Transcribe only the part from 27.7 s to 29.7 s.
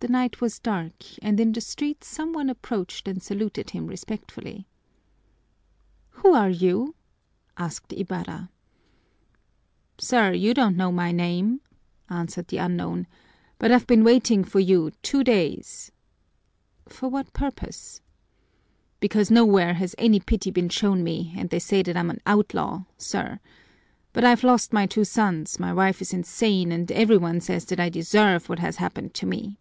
I deserve what has happened to me."